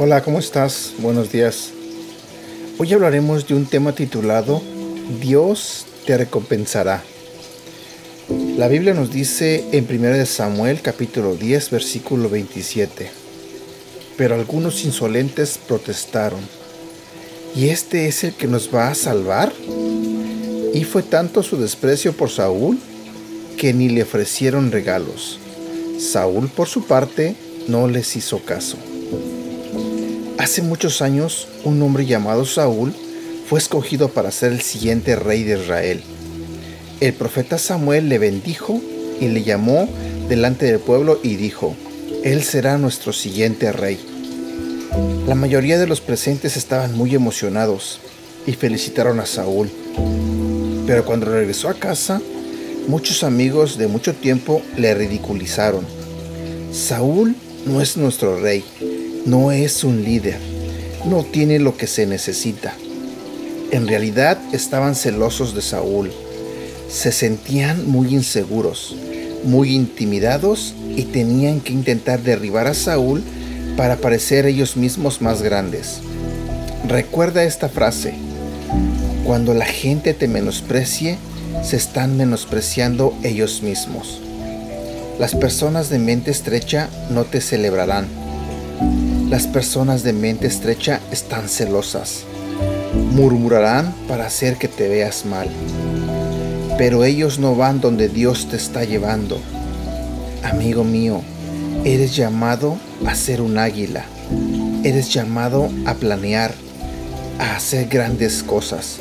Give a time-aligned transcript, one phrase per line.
[0.00, 0.94] Hola, ¿cómo estás?
[0.98, 1.72] Buenos días.
[2.78, 4.62] Hoy hablaremos de un tema titulado
[5.20, 7.02] Dios te recompensará.
[8.56, 13.10] La Biblia nos dice en 1 Samuel capítulo 10 versículo 27,
[14.18, 16.40] pero algunos insolentes protestaron,
[17.54, 19.52] ¿y este es el que nos va a salvar?
[20.74, 22.78] Y fue tanto su desprecio por Saúl
[23.56, 25.38] que ni le ofrecieron regalos.
[25.98, 27.36] Saúl por su parte
[27.68, 28.76] no les hizo caso.
[30.36, 32.92] Hace muchos años, un hombre llamado Saúl
[33.48, 36.02] fue escogido para ser el siguiente rey de Israel.
[37.00, 38.80] El profeta Samuel le bendijo
[39.20, 39.88] y le llamó
[40.28, 41.76] delante del pueblo y dijo,
[42.28, 43.98] Él será nuestro siguiente rey.
[45.26, 48.00] La mayoría de los presentes estaban muy emocionados
[48.46, 49.70] y felicitaron a Saúl.
[50.86, 52.20] Pero cuando regresó a casa,
[52.86, 55.86] muchos amigos de mucho tiempo le ridiculizaron.
[56.70, 58.62] Saúl no es nuestro rey,
[59.24, 60.38] no es un líder,
[61.06, 62.74] no tiene lo que se necesita.
[63.70, 66.12] En realidad estaban celosos de Saúl,
[66.90, 68.96] se sentían muy inseguros,
[69.48, 73.22] muy intimidados y tenían que intentar derribar a Saúl
[73.76, 76.00] para parecer ellos mismos más grandes.
[76.86, 78.14] Recuerda esta frase,
[79.24, 81.18] cuando la gente te menosprecie,
[81.62, 84.20] se están menospreciando ellos mismos.
[85.18, 88.06] Las personas de mente estrecha no te celebrarán
[89.30, 92.24] las personas de mente estrecha están celosas.
[93.12, 95.48] Murmurarán para hacer que te veas mal.
[96.78, 99.38] Pero ellos no van donde Dios te está llevando.
[100.42, 101.20] Amigo mío,
[101.84, 104.06] eres llamado a ser un águila.
[104.82, 106.54] Eres llamado a planear,
[107.38, 109.00] a hacer grandes cosas.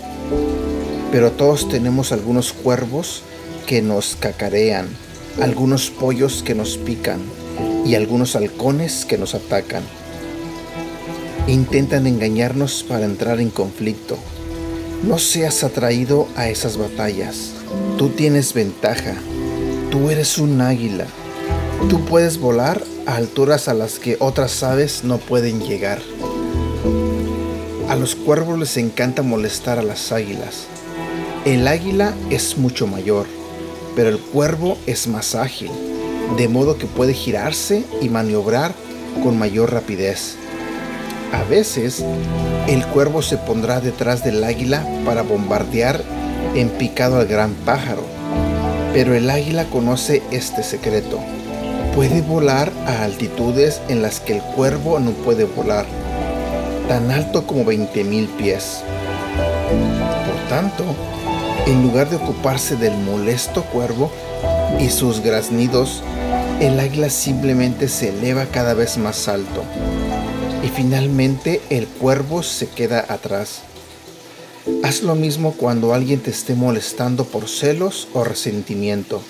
[1.12, 3.24] Pero todos tenemos algunos cuervos
[3.66, 4.88] que nos cacarean,
[5.42, 7.22] algunos pollos que nos pican
[7.86, 9.84] y algunos halcones que nos atacan
[11.48, 14.18] intentan engañarnos para entrar en conflicto.
[15.04, 17.54] No seas atraído a esas batallas.
[17.98, 19.16] Tú tienes ventaja.
[19.90, 21.08] Tú eres un águila.
[21.90, 26.00] Tú puedes volar a alturas a las que otras aves no pueden llegar.
[27.90, 30.68] A los cuervos les encanta molestar a las águilas.
[31.44, 33.26] El águila es mucho mayor,
[33.96, 35.72] pero el cuervo es más ágil,
[36.38, 38.76] de modo que puede girarse y maniobrar
[39.24, 40.36] con mayor rapidez.
[41.34, 42.06] A veces,
[42.68, 46.04] el cuervo se pondrá detrás del águila para bombardear
[46.58, 48.04] en picado al gran pájaro.
[48.94, 51.20] Pero el águila conoce este secreto.
[51.96, 55.86] Puede volar a altitudes en las que el cuervo no puede volar,
[56.88, 58.82] tan alto como 20.000 pies.
[60.26, 60.84] Por tanto,
[61.66, 64.12] en lugar de ocuparse del molesto cuervo
[64.80, 66.04] y sus graznidos,
[66.60, 69.64] el águila simplemente se eleva cada vez más alto
[70.64, 73.62] y finalmente el cuervo se queda atrás.
[74.84, 79.22] Haz lo mismo cuando alguien te esté molestando por celos o resentimiento.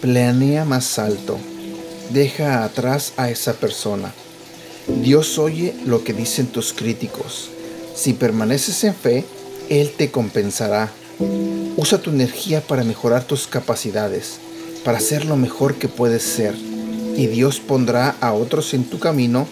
[0.00, 1.38] Planea más alto.
[2.10, 4.12] Deja atrás a esa persona.
[5.02, 7.50] Dios oye lo que dicen tus críticos.
[7.94, 9.24] Si permaneces en fe,
[9.68, 10.90] Él te compensará.
[11.76, 14.38] Usa tu energía para mejorar tus capacidades,
[14.84, 16.54] para ser lo mejor que puedes ser.
[17.16, 19.46] Y Dios pondrá a otros en tu camino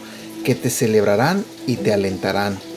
[0.45, 2.72] que te celebrarán y te alentarán.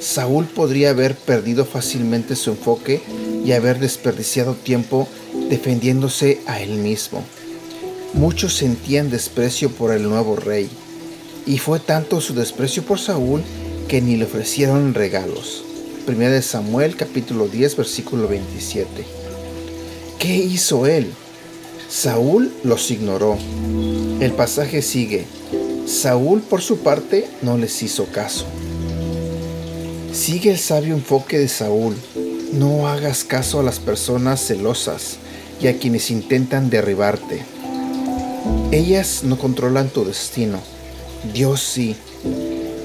[0.00, 3.02] Saúl podría haber perdido fácilmente su enfoque
[3.44, 5.06] y haber desperdiciado tiempo
[5.48, 7.22] defendiéndose a él mismo.
[8.14, 10.68] Muchos sentían desprecio por el nuevo rey,
[11.46, 13.42] y fue tanto su desprecio por Saúl
[13.88, 15.64] que ni le ofrecieron regalos.
[16.06, 19.04] 1 Samuel capítulo 10 versículo 27.
[20.18, 21.12] ¿Qué hizo él?
[21.88, 23.36] Saúl los ignoró.
[24.20, 25.26] El pasaje sigue.
[25.86, 28.46] Saúl, por su parte, no les hizo caso.
[30.12, 31.96] Sigue el sabio enfoque de Saúl.
[32.52, 35.18] No hagas caso a las personas celosas
[35.60, 37.42] y a quienes intentan derribarte.
[38.72, 40.58] Ellas no controlan tu destino.
[41.32, 41.96] Dios sí.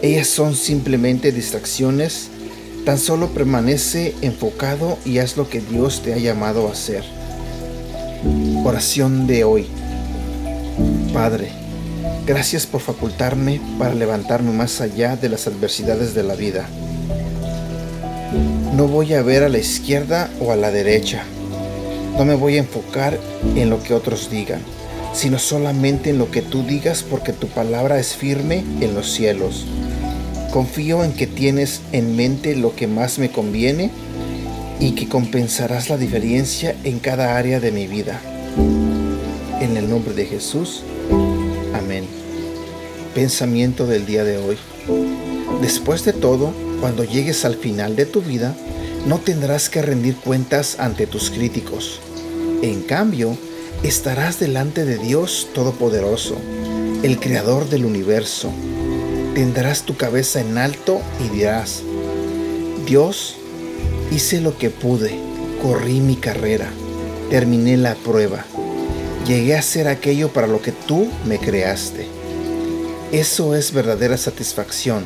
[0.01, 2.29] Ellas son simplemente distracciones.
[2.85, 7.03] Tan solo permanece enfocado y haz lo que Dios te ha llamado a hacer.
[8.63, 9.65] Oración de hoy.
[11.11, 11.65] Padre,
[12.25, 16.67] Gracias por facultarme para levantarme más allá de las adversidades de la vida.
[18.75, 21.23] No voy a ver a la izquierda o a la derecha.
[22.17, 23.19] No me voy a enfocar
[23.55, 24.61] en lo que otros digan,
[25.13, 29.65] sino solamente en lo que tú digas porque tu palabra es firme en los cielos.
[30.51, 33.91] Confío en que tienes en mente lo que más me conviene
[34.79, 38.19] y que compensarás la diferencia en cada área de mi vida.
[39.61, 40.83] En el nombre de Jesús.
[41.73, 42.05] Amén.
[43.13, 44.57] Pensamiento del día de hoy.
[45.61, 48.55] Después de todo, cuando llegues al final de tu vida,
[49.05, 51.99] no tendrás que rendir cuentas ante tus críticos.
[52.61, 53.37] En cambio,
[53.83, 56.35] estarás delante de Dios Todopoderoso,
[57.03, 58.51] el Creador del universo.
[59.35, 61.83] Tendrás tu cabeza en alto y dirás,
[62.85, 63.35] Dios,
[64.11, 65.19] hice lo que pude,
[65.61, 66.69] corrí mi carrera,
[67.29, 68.45] terminé la prueba,
[69.27, 72.07] llegué a ser aquello para lo que tú me creaste.
[73.11, 75.05] Eso es verdadera satisfacción.